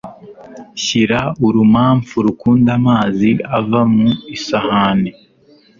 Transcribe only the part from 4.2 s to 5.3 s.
isahani